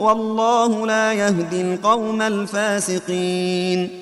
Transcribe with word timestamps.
والله 0.00 0.86
لا 0.86 1.12
يهدي 1.12 1.60
القوم 1.60 2.22
الفاسقين. 2.22 4.00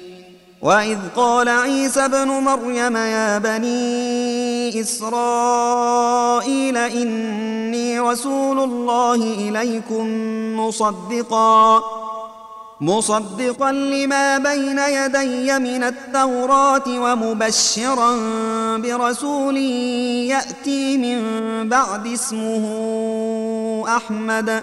وإذ 0.63 0.99
قال 1.17 1.49
عيسى 1.49 2.05
ابن 2.05 2.29
مريم 2.29 2.97
يا 2.97 3.39
بني 3.39 4.81
إسرائيل 4.81 6.77
إني 6.77 8.01
رسول 8.01 8.59
الله 8.59 9.15
إليكم 9.15 10.07
مصدقا 10.61 11.83
مصدقا 12.81 13.73
لما 13.73 14.39
بين 14.39 14.79
يدي 14.79 15.59
من 15.59 15.83
التوراة 15.85 16.89
ومبشرا 16.89 18.17
برسول 18.77 19.57
يأتي 20.27 20.97
من 20.99 21.21
بعد 21.69 22.07
اسمه 22.07 22.65
أحمد. 23.97 24.63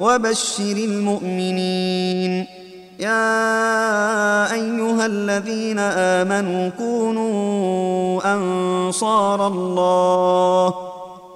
وبشر 0.00 0.76
المؤمنين. 0.76 2.46
يا 3.00 4.52
أيها 4.52 5.06
الذين 5.06 5.78
آمنوا 5.78 6.68
كونوا 6.68 8.34
أنصار 8.34 9.46
الله. 9.46 10.74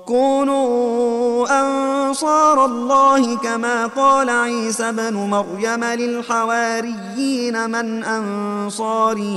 كونوا 0.06 1.46
أنصار 1.60 2.64
الله 2.64 3.36
كما 3.36 3.86
قال 3.86 4.30
عيسى 4.30 4.92
بن 4.92 5.14
مريم 5.14 5.84
للحواريين 5.84 7.70
من 7.70 8.04
أنصاري 8.04 9.36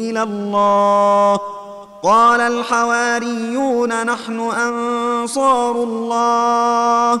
إلى 0.00 0.22
الله. 0.22 1.40
قال 2.02 2.40
الحواريون 2.40 4.06
نحن 4.06 4.40
أنصار 4.40 5.82
الله. 5.82 7.20